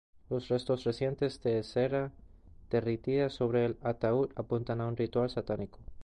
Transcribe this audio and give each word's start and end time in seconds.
Los 0.31 0.47
restos 0.47 0.83
recientes 0.83 1.43
de 1.43 1.61
cera 1.61 2.11
derretida 2.71 3.29
sobre 3.29 3.65
el 3.67 3.77
ataúd 3.83 4.31
apuntan 4.35 4.81
a 4.81 4.87
un 4.87 4.97
ritual 4.97 5.29
satánico. 5.29 5.77